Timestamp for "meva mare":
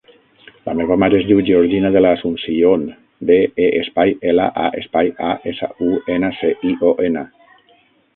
0.77-1.17